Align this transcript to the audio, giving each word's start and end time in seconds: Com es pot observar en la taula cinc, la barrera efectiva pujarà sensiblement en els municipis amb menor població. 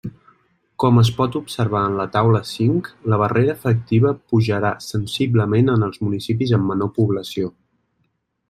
Com 0.83 0.95
es 1.01 1.11
pot 1.19 1.35
observar 1.39 1.81
en 1.89 1.97
la 1.99 2.07
taula 2.15 2.41
cinc, 2.53 2.89
la 3.13 3.19
barrera 3.25 3.55
efectiva 3.59 4.15
pujarà 4.33 4.75
sensiblement 4.89 5.73
en 5.77 5.89
els 5.91 6.05
municipis 6.07 6.57
amb 6.59 6.71
menor 6.73 6.95
població. 7.01 7.53